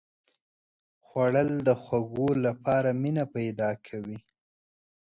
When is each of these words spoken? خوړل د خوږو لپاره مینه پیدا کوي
خوړل 1.05 1.49
د 1.67 1.69
خوږو 1.81 2.29
لپاره 2.45 2.89
مینه 3.01 3.25
پیدا 3.35 3.69
کوي 3.87 4.19